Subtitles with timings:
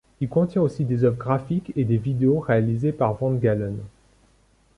[0.19, 3.77] Il contient aussi des œuvres graphiques et des vidéos réalisés par VanGaalen.